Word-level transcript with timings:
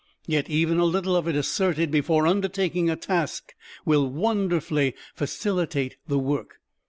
Yet 0.25 0.49
even 0.49 0.79
a 0.79 0.85
little 0.85 1.15
of 1.15 1.27
it 1.27 1.35
asserted 1.35 1.91
before 1.91 2.25
undertaking 2.25 2.89
a 2.89 2.95
task 2.95 3.53
will 3.85 4.07
wonderfully 4.09 4.95
facilitate 5.13 5.97
the 6.07 6.17
work. 6.17 6.55